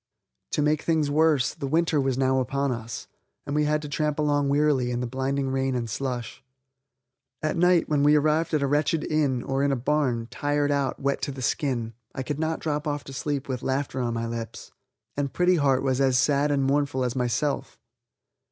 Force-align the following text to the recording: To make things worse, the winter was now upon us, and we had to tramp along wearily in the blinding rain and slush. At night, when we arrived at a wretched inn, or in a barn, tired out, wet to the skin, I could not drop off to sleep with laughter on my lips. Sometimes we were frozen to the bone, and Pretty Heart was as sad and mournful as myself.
To 0.53 0.63
make 0.63 0.81
things 0.81 1.11
worse, 1.11 1.53
the 1.53 1.67
winter 1.67 2.01
was 2.01 2.17
now 2.17 2.39
upon 2.39 2.71
us, 2.71 3.07
and 3.45 3.53
we 3.55 3.65
had 3.65 3.83
to 3.83 3.87
tramp 3.87 4.17
along 4.17 4.49
wearily 4.49 4.89
in 4.89 4.99
the 4.99 5.05
blinding 5.05 5.51
rain 5.51 5.75
and 5.75 5.87
slush. 5.87 6.43
At 7.43 7.55
night, 7.55 7.87
when 7.87 8.01
we 8.01 8.15
arrived 8.15 8.55
at 8.55 8.63
a 8.63 8.67
wretched 8.67 9.03
inn, 9.03 9.43
or 9.43 9.61
in 9.61 9.71
a 9.71 9.75
barn, 9.75 10.27
tired 10.31 10.71
out, 10.71 10.99
wet 10.99 11.21
to 11.21 11.31
the 11.31 11.43
skin, 11.43 11.93
I 12.15 12.23
could 12.23 12.39
not 12.39 12.59
drop 12.59 12.87
off 12.87 13.03
to 13.03 13.13
sleep 13.13 13.47
with 13.47 13.61
laughter 13.61 14.01
on 14.01 14.15
my 14.15 14.25
lips. 14.25 14.71
Sometimes 14.71 14.71
we 14.71 14.79
were 14.79 14.81
frozen 14.87 14.87
to 14.87 15.03
the 15.03 15.07
bone, 15.11 15.23
and 15.23 15.33
Pretty 15.33 15.55
Heart 15.57 15.83
was 15.83 16.01
as 16.01 16.17
sad 16.17 16.49
and 16.51 16.63
mournful 16.63 17.03
as 17.05 17.15
myself. 17.15 17.79